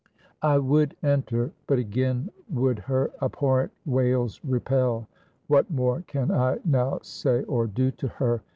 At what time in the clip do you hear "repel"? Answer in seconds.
4.43-5.07